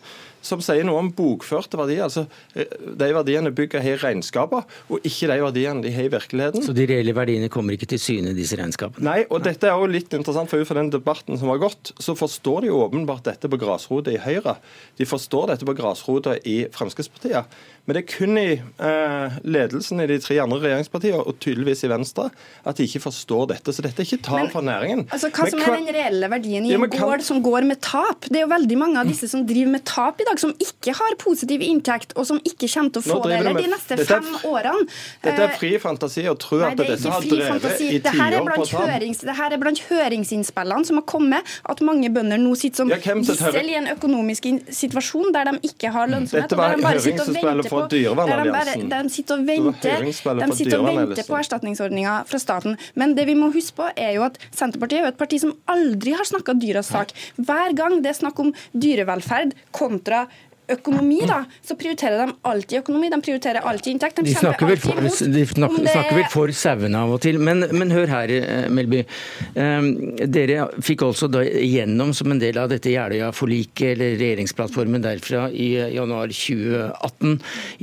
som 0.44 0.62
sier 0.64 0.86
noe 0.86 1.00
om 1.02 1.10
bokførte 1.14 1.78
verdier. 1.80 2.04
altså 2.06 2.26
eh, 2.54 2.70
De 2.98 3.10
verdiene 3.14 3.52
bygget 3.54 3.84
har 3.84 3.96
i 3.96 4.02
regnskapene, 4.02 4.64
og 4.88 5.06
ikke 5.06 5.30
de 5.30 5.38
verdiene 5.42 5.84
de 5.84 5.94
har 5.94 6.08
i 6.08 6.12
virkeligheten. 6.12 6.64
Så 6.64 6.74
de 6.76 6.86
reelle 6.88 7.14
verdiene 7.16 7.50
kommer 7.52 7.76
ikke 7.76 7.90
til 7.90 8.02
syne 8.02 8.32
i 8.32 8.38
disse 8.38 8.58
regnskapene? 8.58 9.04
Nei, 9.08 9.22
og 9.28 9.42
dette 9.46 9.68
er 9.68 9.76
jo 9.76 9.88
litt 9.90 10.14
interessant, 10.16 10.50
for 10.50 10.60
ut 10.60 10.68
fra 10.68 10.78
den 10.80 10.92
debatten 10.94 11.40
som 11.40 11.52
har 11.52 11.62
gått, 11.62 11.92
så 12.02 12.16
forstår 12.18 12.64
de 12.64 12.72
jo 12.72 12.82
åpenbart 12.84 13.26
dette 13.28 13.50
på 13.50 13.60
grasrota 13.60 14.14
i 14.14 14.20
Høyre. 14.22 14.58
De 14.98 15.08
forstår 15.08 15.52
dette 15.52 15.68
på 15.68 15.76
grasrota 15.78 16.38
i 16.48 16.60
Fremskrittspartiet. 16.74 17.58
Men 17.88 17.96
det 17.96 18.02
er 18.02 18.08
kun 18.10 18.36
i 18.36 18.50
eh, 18.60 19.36
ledelsen 19.48 20.02
i 20.04 20.06
de 20.10 20.18
tre 20.20 20.36
andre 20.42 20.58
regjeringspartiene, 20.60 21.22
og 21.24 21.38
tydeligvis 21.40 21.86
i 21.86 21.88
Venstre, 21.88 22.26
at 22.68 22.76
de 22.76 22.84
ikke 22.84 23.00
forstår 23.06 23.46
dette. 23.54 23.72
Så 23.72 23.84
dette 23.84 24.04
er 24.04 24.08
ikke 24.08 24.26
tap 24.26 24.52
for 24.52 24.66
næringen. 24.66 25.06
Altså, 25.08 25.30
Hva 25.32 25.46
som 25.48 25.62
er 25.64 25.78
den 25.78 25.88
reelle 25.96 26.28
verdien 26.28 26.66
i 26.68 26.74
en 26.76 26.84
ja, 26.84 26.90
gård 26.92 27.24
som 27.24 27.40
går 27.44 27.64
med 27.64 27.80
tap? 27.80 28.28
Det 28.28 28.42
er 28.42 28.44
jo 28.44 28.50
veldig 28.52 28.78
mange 28.82 29.00
av 29.00 29.08
disse 29.08 29.30
som 29.32 29.46
driver 29.48 29.72
med 29.78 29.86
tap 29.88 30.20
i 30.20 30.27
dag, 30.28 30.40
som 30.40 30.52
ikke 30.62 30.94
har 30.98 31.16
positiv 31.20 31.62
inntekt, 31.64 32.14
og 32.18 32.26
som 32.28 32.40
ikke 32.46 32.68
kommer 32.70 32.94
til 32.94 33.02
å 33.02 33.06
få 33.06 33.18
det 33.28 33.40
de 33.46 33.68
neste 33.72 33.98
dette, 33.98 34.06
fem 34.08 34.48
årene. 34.48 34.86
Dette 35.24 35.46
er 35.46 35.54
fri 35.58 35.72
fantasi 35.82 36.26
å 36.30 36.34
tro 36.40 36.60
at 36.66 36.78
dette 36.78 36.98
har 37.10 37.26
drevet 37.26 37.82
i 37.84 38.00
tiår 38.04 38.52
på. 38.54 38.66
Hørings, 38.78 39.22
det 39.26 39.36
her 39.38 39.54
er 39.54 39.62
blant 39.62 39.82
høringsinnspillene 39.88 40.88
som 40.88 41.00
har 41.00 41.06
kommet, 41.08 41.56
at 41.68 41.82
mange 41.86 42.10
bønder 42.14 42.40
nå 42.40 42.54
sitter 42.58 42.84
som 42.84 42.92
ja, 42.92 42.98
gissel 43.00 43.70
i 43.72 43.76
en 43.78 43.90
økonomisk 43.94 44.48
situasjon 44.74 45.32
der 45.34 45.50
de 45.50 45.70
ikke 45.70 45.92
har 45.94 46.10
lønnsomhet. 46.12 46.48
Dette 46.48 46.58
var 46.58 46.76
høringsinnspillet 46.76 47.70
fra 47.70 47.84
Dyrevernalliansen. 47.92 48.88
De, 48.88 49.02
de 49.08 49.14
sitter 49.14 49.38
og 49.38 49.48
venter, 49.48 50.06
de 50.06 50.58
sitter 50.58 50.78
og 50.78 50.90
venter 50.90 51.28
på 51.28 51.38
erstatningsordninga 51.40 52.18
fra 52.28 52.42
staten. 52.42 52.78
Men 52.98 53.14
det 53.18 53.28
vi 53.28 53.36
må 53.38 53.50
huske 53.54 53.78
på, 53.78 53.88
er 53.96 54.14
jo 54.18 54.26
at 54.28 54.38
Senterpartiet 54.52 55.00
er 55.00 55.08
jo 55.08 55.12
et 55.12 55.20
parti 55.20 55.40
som 55.42 55.54
aldri 55.70 56.14
har 56.16 56.28
snakka 56.28 56.56
dyras 56.58 56.92
sak. 56.92 57.14
Hver 57.38 57.74
gang 57.78 57.98
det 58.04 58.12
er 58.12 58.18
snakk 58.20 58.40
om 58.42 58.52
dyrevelferd 58.76 59.54
kontra 59.76 60.17
økonomi, 60.72 61.18
da, 61.28 61.42
så 61.64 61.76
prioriterer 61.78 62.20
de 62.20 62.34
alltid 62.48 62.82
økonomi. 62.82 63.08
De 63.12 63.18
prioriterer 63.24 63.64
alltid 63.68 63.94
inntekt. 63.94 64.20
De, 64.20 64.26
de 64.28 64.34
snakker, 64.36 64.68
vel 64.68 64.80
for, 64.82 65.00
de 65.00 65.12
snakker, 65.12 65.84
det... 65.84 65.92
snakker 65.94 66.18
vel 66.18 66.28
for 66.32 66.52
sauene 66.56 67.02
av 67.04 67.14
og 67.16 67.22
til. 67.24 67.40
Men, 67.42 67.64
men, 67.72 67.92
hør 67.94 68.12
her, 68.12 68.32
eh, 68.34 68.66
Melby. 68.72 69.02
Um, 69.56 69.90
dere 70.28 70.68
fikk 70.84 71.06
altså 71.08 71.30
da 71.32 71.42
igjennom 71.46 72.12
som 72.16 72.32
en 72.34 72.42
del 72.42 72.60
av 72.60 72.70
dette 72.72 72.92
Jeløya-forliket, 72.92 73.94
eller 73.94 74.16
regjeringsplattformen 74.20 75.04
derfra, 75.04 75.46
i 75.50 75.70
eh, 75.78 75.92
januar 75.96 76.32
2018. 76.34 77.38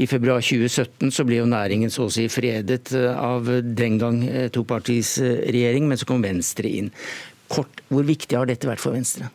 I 0.05 0.09
februar 0.11 0.45
2017 0.45 1.13
så 1.15 1.25
ble 1.27 1.41
jo 1.41 1.49
næringen 1.49 1.93
så 1.93 2.05
å 2.07 2.13
si 2.13 2.27
fredet 2.31 2.93
eh, 2.95 3.09
av 3.15 3.49
den 3.65 3.99
gang 4.01 4.21
topartisregjering, 4.53 5.89
men 5.89 5.99
så 5.99 6.07
kom 6.09 6.21
Venstre 6.25 6.69
inn. 6.69 6.93
Kort, 7.51 7.81
hvor 7.89 8.05
viktig 8.05 8.37
har 8.37 8.49
dette 8.49 8.69
vært 8.69 8.83
for 8.83 8.95
Venstre? 8.95 9.31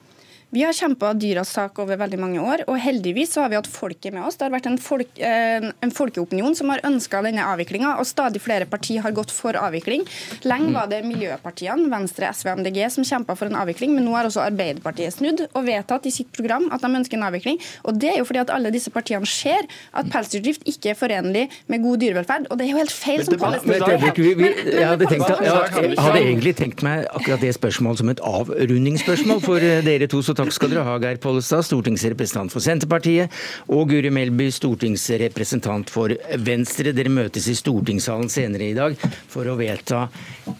Vi 0.51 0.63
har 0.67 0.73
kjempa 0.75 1.13
dyras 1.15 1.53
sak 1.55 1.77
over 1.79 1.95
veldig 2.01 2.19
mange 2.19 2.41
år, 2.43 2.65
og 2.67 2.79
heldigvis 2.83 3.37
så 3.37 3.45
har 3.45 3.53
vi 3.53 3.55
hatt 3.55 3.69
folket 3.71 4.11
med 4.11 4.25
oss. 4.27 4.35
Det 4.35 4.49
har 4.49 4.51
vært 4.51 4.65
en, 4.67 4.79
folk, 4.83 5.11
eh, 5.23 5.63
en 5.71 5.93
folkeopinion 5.95 6.57
som 6.59 6.73
har 6.73 6.83
ønska 6.89 7.21
denne 7.23 7.45
avviklinga, 7.53 7.93
og 8.03 8.09
stadig 8.09 8.43
flere 8.43 8.67
partier 8.67 9.05
har 9.05 9.15
gått 9.15 9.31
for 9.31 9.55
avvikling. 9.55 10.03
Lenge 10.51 10.73
var 10.75 10.89
det 10.91 11.05
miljøpartiene, 11.07 11.87
Venstre, 11.93 12.33
SV 12.35 12.51
og 12.51 12.63
MDG, 12.65 12.81
som 12.91 13.07
kjempa 13.07 13.37
for 13.39 13.47
en 13.47 13.61
avvikling, 13.61 13.95
men 13.95 14.03
nå 14.09 14.17
har 14.17 14.27
også 14.27 14.43
Arbeiderpartiet 14.43 15.15
snudd 15.15 15.45
og 15.53 15.69
vedtatt 15.69 16.09
i 16.11 16.15
sitt 16.17 16.33
program 16.35 16.67
at 16.75 16.83
de 16.83 16.91
ønsker 16.99 17.21
en 17.21 17.29
avvikling. 17.29 17.63
Og 17.87 18.03
det 18.03 18.11
er 18.17 18.19
jo 18.19 18.27
fordi 18.27 18.43
at 18.43 18.51
alle 18.51 18.75
disse 18.75 18.91
partiene 18.91 19.31
ser 19.31 19.71
at 19.95 20.11
pelsdyrdrift 20.11 20.67
ikke 20.67 20.97
er 20.97 20.99
forenlig 20.99 21.47
med 21.71 21.87
god 21.87 22.03
dyrevelferd, 22.03 22.51
og 22.51 22.59
det 22.59 22.67
er 22.67 22.73
jo 22.73 22.83
helt 22.83 22.97
feil 22.97 23.23
som 23.23 23.39
palestinere. 23.39 24.01
Jeg 24.01 24.91
hadde, 24.91 25.07
tenkt, 25.15 25.31
jeg 25.47 25.95
hadde 25.95 26.27
egentlig 26.27 26.57
tenkt 26.59 26.83
meg 26.83 27.07
akkurat 27.15 27.47
det 27.47 27.55
spørsmålet 27.55 28.03
som 28.03 28.11
et 28.17 28.27
avrundingsspørsmål 28.35 29.47
for 29.47 29.63
eh, 29.63 29.79
dere 29.87 30.11
to. 30.11 30.19
så 30.27 30.40
takk 30.41 30.55
skal 30.57 30.73
dere 30.73 30.87
ha, 30.87 30.97
Geir 31.03 31.21
Pollestad, 31.21 31.65
stortingsrepresentant 31.67 32.53
for 32.55 32.65
Senterpartiet, 32.65 33.33
og 33.73 33.91
Guri 33.93 34.13
Melby, 34.15 34.49
stortingsrepresentant 34.55 35.93
for 35.93 36.15
Venstre. 36.41 36.95
Dere 36.97 37.13
møtes 37.13 37.49
i 37.51 37.57
stortingssalen 37.59 38.33
senere 38.33 38.71
i 38.71 38.77
dag 38.77 38.97
for 39.31 39.49
å 39.51 39.59
vedta 39.61 40.07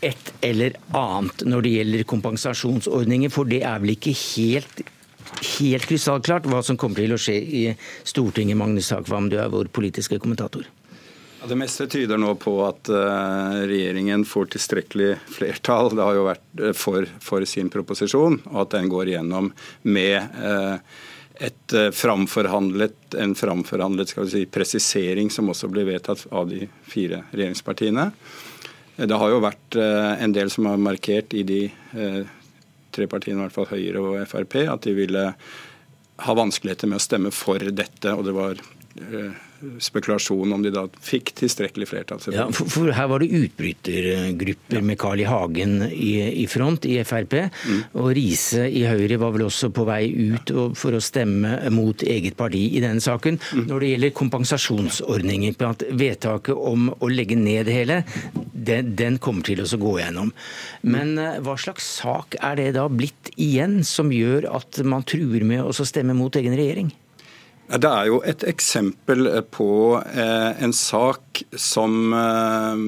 et 0.05 0.33
eller 0.45 0.77
annet 0.97 1.47
når 1.49 1.67
det 1.67 1.75
gjelder 1.79 2.09
kompensasjonsordninger, 2.15 3.33
for 3.33 3.49
det 3.49 3.63
er 3.65 3.83
vel 3.83 3.97
ikke 3.97 4.17
helt 4.17 4.85
helt 5.61 5.87
krystallklart 5.87 6.49
hva 6.51 6.59
som 6.67 6.79
kommer 6.81 7.05
til 7.05 7.15
å 7.15 7.21
skje 7.21 7.37
i 7.39 7.63
Stortinget. 8.09 8.59
Magnus 8.59 8.91
Hagvam, 8.91 9.31
du 9.31 9.39
er 9.39 9.53
vår 9.53 9.71
politiske 9.73 10.19
kommentator. 10.19 10.67
Det 11.49 11.57
meste 11.57 11.87
tyder 11.87 12.19
nå 12.21 12.35
på 12.37 12.53
at 12.67 12.91
uh, 12.93 13.63
regjeringen 13.65 14.27
får 14.29 14.51
tilstrekkelig 14.53 15.15
flertall 15.33 15.89
det 15.95 16.05
har 16.05 16.19
jo 16.19 16.27
vært 16.27 16.61
uh, 16.61 16.73
for, 16.77 17.07
for, 17.25 17.47
sin 17.49 17.71
proposisjon, 17.73 18.37
og 18.51 18.59
at 18.67 18.75
den 18.75 18.91
går 18.93 19.09
igjennom 19.09 19.49
med 19.89 20.37
uh, 20.37 20.77
et 21.41 21.77
framforhandlet, 21.97 23.15
en 23.17 23.33
framforhandlet 23.33 24.13
si, 24.29 24.45
presisering 24.53 25.31
som 25.33 25.49
også 25.49 25.71
blir 25.73 25.89
vedtatt 25.89 26.27
av 26.29 26.51
de 26.51 26.67
fire 26.85 27.23
regjeringspartiene. 27.33 28.11
Det 29.01 29.21
har 29.23 29.33
jo 29.33 29.39
vært 29.41 29.79
en 29.81 30.35
del 30.37 30.53
som 30.53 30.69
har 30.69 30.83
markert 30.85 31.33
i 31.33 31.41
de 31.49 31.63
tre 32.93 33.07
partiene, 33.09 33.39
i 33.39 33.47
hvert 33.47 33.57
fall 33.57 33.71
Høyre 33.71 34.03
og 34.05 34.19
Frp, 34.29 34.59
at 34.69 34.85
de 34.85 34.93
ville 34.99 35.25
ha 36.27 36.37
vanskeligheter 36.37 36.93
med 36.93 37.01
å 37.01 37.07
stemme 37.07 37.33
for 37.33 37.65
dette. 37.73 38.13
og 38.13 38.27
det 38.29 38.37
var 38.37 38.61
spekulasjon 39.83 40.53
om 40.53 40.63
de 40.65 40.73
da 40.75 40.85
fikk 41.05 41.33
tilstrekkelig 41.39 41.89
flertall. 41.91 42.23
Ja, 42.35 42.47
for, 42.55 42.69
for, 42.71 42.91
Her 42.95 43.09
var 43.11 43.23
det 43.23 43.31
utbrytergrupper 43.37 44.85
med 44.85 44.99
Carl 45.01 45.23
I. 45.23 45.27
Hagen 45.31 45.77
i, 45.89 46.43
i, 46.43 46.47
front 46.51 46.87
i 46.89 46.99
Frp. 47.07 47.37
Mm. 47.51 47.83
Og 48.01 48.11
Riise 48.17 48.67
i 48.67 48.85
Høyre 48.89 49.21
var 49.21 49.35
vel 49.37 49.47
også 49.47 49.71
på 49.75 49.87
vei 49.89 50.03
ut 50.11 50.53
for 50.79 50.97
å 50.97 51.03
stemme 51.05 51.57
mot 51.75 52.03
eget 52.03 52.39
parti 52.41 52.63
i 52.77 52.83
denne 52.83 53.03
saken. 53.05 53.39
Mm. 53.39 53.67
Når 53.69 53.85
det 53.85 53.93
gjelder 53.93 54.17
kompensasjonsordninger, 54.23 55.59
blant 55.61 55.85
vedtaket 55.91 56.57
om 56.57 56.91
å 56.99 57.11
legge 57.13 57.39
ned 57.39 57.69
det 57.69 57.77
hele, 57.77 58.01
den, 58.35 58.95
den 58.99 59.21
kommer 59.23 59.47
til 59.47 59.63
å 59.65 59.81
gå 59.81 59.99
gjennom. 60.01 60.33
Men 60.83 61.15
mm. 61.19 61.45
hva 61.47 61.59
slags 61.61 61.87
sak 62.01 62.39
er 62.41 62.59
det 62.61 62.73
da 62.79 62.89
blitt 62.91 63.33
igjen 63.37 63.81
som 63.87 64.13
gjør 64.15 64.49
at 64.57 64.83
man 64.87 65.07
truer 65.07 65.45
med 65.47 65.65
å 65.65 65.75
stemme 65.77 66.17
mot 66.17 66.37
egen 66.41 66.57
regjering? 66.59 66.91
Det 67.71 67.87
er 67.87 68.09
jo 68.09 68.17
et 68.27 68.43
eksempel 68.51 69.29
på 69.55 69.71
eh, 70.03 70.63
en 70.65 70.73
sak 70.75 71.43
som 71.55 72.15
eh, 72.19 72.81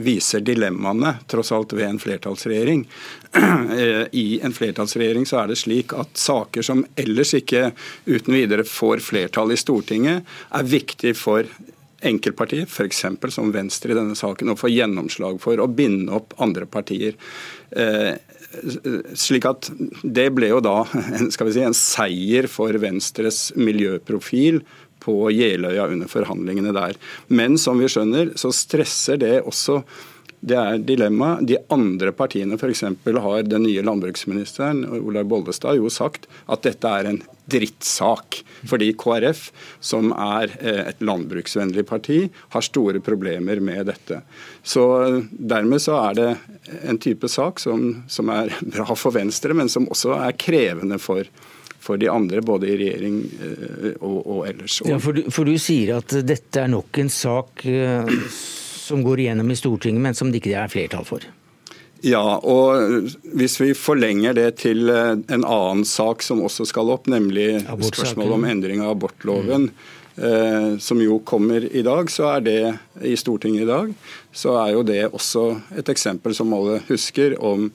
viser 0.00 0.40
dilemmaene, 0.40 1.18
tross 1.28 1.52
alt, 1.52 1.74
ved 1.76 1.90
en 1.90 2.00
flertallsregjering. 2.02 2.86
Eh, 3.72 4.04
I 4.12 4.40
en 4.44 4.52
flertallsregjering 4.52 5.24
så 5.24 5.38
er 5.40 5.48
det 5.48 5.56
slik 5.56 5.94
at 5.96 6.18
saker 6.20 6.64
som 6.66 6.82
ellers 7.00 7.30
ikke 7.38 7.70
uten 8.04 8.34
videre 8.34 8.66
får 8.68 9.00
flertall 9.00 9.54
i 9.54 9.56
Stortinget, 9.56 10.28
er 10.52 10.68
viktig 10.68 11.14
for 11.16 11.48
enkeltpartier, 12.04 12.66
f.eks. 12.68 13.06
som 13.32 13.52
Venstre 13.54 13.94
i 13.94 13.96
denne 13.96 14.16
saken, 14.18 14.52
å 14.52 14.58
få 14.58 14.68
gjennomslag 14.68 15.40
for 15.40 15.62
å 15.62 15.70
binde 15.70 16.12
opp 16.18 16.36
andre 16.44 16.68
partier. 16.68 17.16
Slik 19.18 19.46
at 19.48 19.70
Det 20.02 20.28
ble 20.36 20.50
jo 20.52 20.60
da 20.64 20.82
skal 21.34 21.48
vi 21.48 21.54
si, 21.56 21.64
en 21.64 21.76
seier 21.76 22.48
for 22.50 22.76
Venstres 22.82 23.50
miljøprofil 23.58 24.62
på 25.02 25.16
Jeløya 25.34 25.88
under 25.90 26.10
forhandlingene 26.10 26.74
der. 26.76 26.98
Men 27.32 27.58
som 27.58 27.80
vi 27.82 27.90
skjønner, 27.90 28.34
så 28.38 28.52
stresser 28.54 29.18
det 29.22 29.40
også 29.42 29.80
det 30.42 30.56
er 30.58 30.80
dilemma. 30.82 31.36
De 31.40 31.54
andre 31.70 32.10
partiene 32.18 32.56
f.eks. 32.58 32.82
har 33.06 33.42
den 33.46 33.62
nye 33.62 33.82
landbruksministeren 33.86 34.82
Olaug 34.98 35.28
Bollestad 35.30 35.78
jo 35.78 35.90
sagt 35.90 36.26
at 36.50 36.64
dette 36.66 36.90
er 36.90 37.06
en 37.12 37.20
drittsak. 37.52 38.40
Fordi 38.66 38.88
KrF, 38.98 39.44
som 39.78 40.10
er 40.10 40.50
eh, 40.58 40.80
et 40.90 41.02
landbruksvennlig 41.02 41.84
parti, 41.86 42.18
har 42.54 42.66
store 42.66 42.98
problemer 42.98 43.62
med 43.62 43.86
dette. 43.92 44.18
Så 44.66 44.84
Dermed 45.30 45.82
så 45.82 46.00
er 46.08 46.18
det 46.18 46.28
en 46.90 46.98
type 46.98 47.30
sak 47.30 47.62
som, 47.62 48.02
som 48.10 48.32
er 48.34 48.50
bra 48.74 48.98
for 48.98 49.14
Venstre, 49.14 49.54
men 49.54 49.70
som 49.70 49.86
også 49.94 50.16
er 50.24 50.38
krevende 50.38 50.98
for 51.02 51.28
for 51.82 51.98
de 51.98 52.06
andre, 52.06 52.38
både 52.46 52.68
i 52.70 52.76
regjering 52.78 53.16
eh, 53.42 53.86
og, 54.06 54.18
og 54.20 54.44
ellers. 54.46 54.76
Ja, 54.86 55.00
for 55.02 55.18
du, 55.18 55.24
for 55.34 55.48
du 55.50 55.56
sier 55.58 55.96
at 55.96 56.14
dette 56.22 56.60
er 56.62 56.70
nok 56.70 57.00
en 57.02 57.10
sak 57.10 57.64
uh 57.66 58.12
som 58.92 59.04
går 59.06 59.24
igjennom 59.24 59.50
i 59.50 59.56
Stortinget, 59.58 60.04
men 60.04 60.18
som 60.18 60.32
det 60.32 60.42
ikke 60.42 60.58
er 60.60 60.72
flertall 60.72 61.08
for. 61.08 61.24
Ja, 62.02 62.38
og 62.42 63.08
hvis 63.38 63.60
vi 63.62 63.72
forlenger 63.78 64.34
det 64.34 64.48
til 64.64 64.90
eh, 64.90 65.14
en 65.16 65.44
annen 65.46 65.84
sak 65.86 66.24
som 66.26 66.42
også 66.42 66.66
skal 66.68 66.90
opp, 66.90 67.06
nemlig 67.10 67.62
spørsmålet 67.62 68.36
om 68.36 68.46
endring 68.52 68.84
av 68.84 68.96
abortloven, 68.98 69.70
mm. 69.72 69.98
Som 70.76 70.98
jo 71.00 71.14
kommer 71.24 71.64
i 71.64 71.80
dag, 71.82 72.10
så 72.12 72.26
er 72.34 72.42
det 72.44 72.58
i 73.00 73.14
Stortinget 73.16 73.62
i 73.64 73.68
dag, 73.70 73.94
så 74.28 74.58
er 74.60 74.74
jo 74.74 74.82
det 74.84 75.06
også 75.08 75.46
et 75.80 75.88
eksempel 75.88 76.34
som 76.36 76.52
alle 76.52 76.82
husker, 76.84 77.38
om 77.40 77.70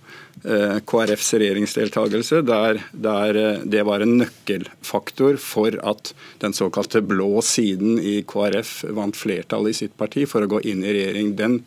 KrFs 0.87 1.33
regjeringsdeltakelse, 1.37 2.41
der, 2.47 2.81
der 2.91 3.39
eh, 3.41 3.65
det 3.65 3.83
var 3.87 4.03
en 4.03 4.17
nøkkelfaktor 4.21 5.39
for 5.41 5.75
at 5.83 6.13
den 6.43 6.55
såkalte 6.57 7.01
blå 7.05 7.41
siden 7.45 7.99
i 7.99 8.21
KrF 8.27 8.79
vant 8.97 9.17
flertall 9.17 9.69
i 9.71 9.75
sitt 9.77 9.97
parti 9.99 10.27
for 10.29 10.45
å 10.45 10.51
gå 10.55 10.63
inn 10.69 10.85
i 10.85 10.95
regjering. 10.95 11.35
Den 11.39 11.61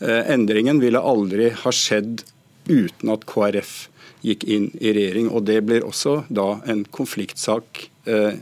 endringen 0.00 0.78
ville 0.80 0.96
aldri 1.04 1.50
ha 1.60 1.70
skjedd 1.76 2.22
uten 2.70 3.10
at 3.12 3.26
KrF 3.28 3.74
gikk 4.24 4.46
inn 4.48 4.70
i 4.80 4.94
regjering. 4.96 5.28
og 5.28 5.44
Det 5.44 5.58
blir 5.68 5.84
også 5.84 6.22
da 6.32 6.54
en 6.72 6.86
konfliktsak 6.88 7.90
Eh, 8.04 8.32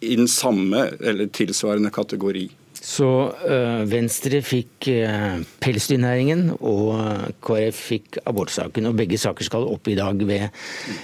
i 0.00 0.16
den 0.16 0.28
samme 0.28 0.88
eller 1.00 1.26
tilsvarende 1.26 1.90
kategori. 1.90 2.48
Så 2.84 3.08
øh, 3.48 3.84
Venstre 3.88 4.42
fikk 4.44 4.88
øh, 4.92 5.38
pelsdyrnæringen, 5.64 6.50
og 6.60 6.98
KrF 7.44 7.78
fikk 7.88 8.18
abortsaken. 8.28 8.90
Og 8.90 8.98
begge 8.98 9.18
saker 9.18 9.46
skal 9.46 9.70
opp 9.72 9.88
i 9.88 9.96
dag 9.96 10.20
ved, 10.20 10.50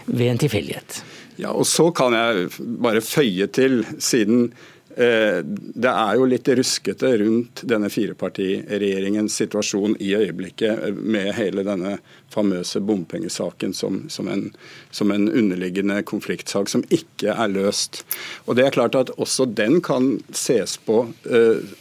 ved 0.07 0.27
en 0.29 0.43
tilfeldighet. 0.43 1.01
Ja, 1.41 1.55
og 1.57 1.65
Så 1.67 1.89
kan 1.97 2.13
jeg 2.13 2.51
bare 2.83 3.01
føye 3.01 3.49
til, 3.49 3.87
siden 3.99 4.53
Eh, 4.53 4.80
det 5.01 5.91
er 5.91 6.17
jo 6.19 6.27
litt 6.29 6.49
ruskete 6.59 7.13
rundt 7.23 7.63
denne 7.69 7.89
firepartiregjeringens 7.93 9.37
situasjon 9.41 9.95
i 10.03 10.11
øyeblikket, 10.19 10.83
eh, 10.85 10.93
med 10.95 11.33
hele 11.39 11.65
denne 11.65 11.97
famøse 12.33 12.83
bompengesaken 12.85 13.73
som, 13.75 14.03
som, 14.13 14.29
en, 14.29 14.51
som, 14.91 15.11
en, 15.11 15.29
underliggende 15.29 16.03
konfliktsak 16.03 16.69
som 16.69 16.85
ikke 16.93 17.33
er 17.33 17.53
løst. 17.53 18.03
Og 18.45 18.59
det 18.59 18.67
er 18.67 18.77
klart 18.77 18.99
at 18.99 19.11
Også 19.21 19.45
den 19.47 19.81
kan 19.85 20.19
ses 20.33 20.77
på 20.77 21.03
uh, 21.09 21.73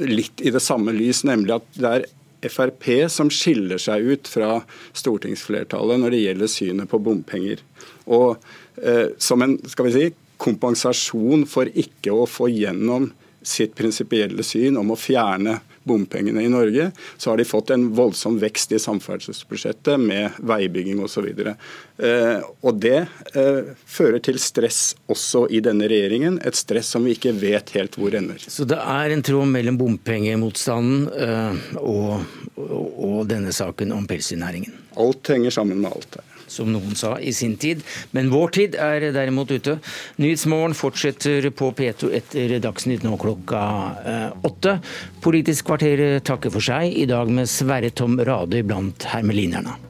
litt 0.00 0.40
i 0.40 0.52
det 0.54 0.62
samme 0.62 0.92
lys, 0.92 1.24
nemlig 1.24 1.58
at 1.58 1.66
det 1.74 1.90
er 1.90 2.06
Frp 2.48 2.86
som 3.10 3.32
skiller 3.34 3.80
seg 3.82 4.04
ut 4.06 4.28
fra 4.30 4.60
stortingsflertallet 4.96 5.98
når 5.98 6.14
det 6.14 6.22
gjelder 6.22 6.52
synet 6.52 6.90
på 6.90 7.00
bompenger. 7.02 7.64
Og 8.06 8.38
uh, 8.84 9.08
som 9.18 9.42
en 9.42 9.58
skal 9.66 9.88
vi 9.88 9.94
si, 9.96 10.08
kompensasjon 10.48 11.46
for 11.48 11.70
ikke 11.76 12.14
å 12.14 12.26
få 12.28 12.50
gjennom 12.52 13.12
sitt 13.48 13.74
prinsipielle 13.78 14.42
syn 14.42 14.76
om 14.80 14.92
å 14.92 14.98
fjerne 14.98 15.58
bompengene 15.88 16.42
i 16.44 16.50
Norge, 16.52 16.90
så 17.16 17.30
har 17.30 17.40
de 17.40 17.46
fått 17.48 17.70
en 17.72 17.86
voldsom 17.96 18.36
vekst 18.42 18.74
i 18.76 18.80
samferdselsbudsjettet 18.82 20.02
med 20.02 20.36
veibygging 20.50 21.00
osv. 21.04 21.30
Eh, 21.40 22.44
og 22.60 22.80
det 22.82 22.98
eh, 23.32 23.70
fører 23.88 24.20
til 24.24 24.40
stress 24.42 24.82
også 25.08 25.46
i 25.54 25.62
denne 25.64 25.88
regjeringen, 25.88 26.40
et 26.44 26.58
stress 26.58 26.92
som 26.92 27.08
vi 27.08 27.16
ikke 27.16 27.32
vet 27.40 27.72
helt 27.78 27.96
hvor 27.96 28.16
ender. 28.18 28.42
Så 28.42 28.68
det 28.68 28.80
er 28.82 29.14
en 29.14 29.24
tråd 29.24 29.48
mellom 29.54 29.80
bompengemotstanden 29.80 31.08
eh, 31.16 31.62
og, 31.80 32.26
og, 32.58 32.88
og 33.08 33.20
denne 33.30 33.54
saken 33.54 33.96
om 33.96 34.08
pelsdyrnæringen? 34.10 34.76
Alt 34.98 35.32
henger 35.32 35.54
sammen 35.54 35.80
med 35.80 35.94
alt 35.94 36.20
her 36.20 36.27
som 36.52 36.70
noen 36.72 36.96
sa 36.98 37.16
i 37.18 37.32
sin 37.36 37.56
tid. 37.60 37.82
Men 38.16 38.32
vår 38.32 38.54
tid 38.58 38.78
er 38.78 39.08
derimot 39.14 39.52
ute. 39.54 39.78
Nyhetsmorgen 40.20 40.76
fortsetter 40.78 41.50
på 41.54 41.72
P2 41.78 42.12
etter 42.18 42.58
Dagsnytt 42.62 43.06
nå 43.06 43.16
klokka 43.20 43.64
eh, 44.04 44.30
åtte. 44.48 44.78
Politisk 45.24 45.70
kvarter 45.70 46.20
takker 46.24 46.54
for 46.54 46.64
seg, 46.64 46.92
i 46.92 47.08
dag 47.08 47.30
med 47.32 47.50
Sverre 47.50 47.92
Tom 47.94 48.18
Radøy 48.20 48.62
blant 48.66 49.08
hermelinerne. 49.12 49.87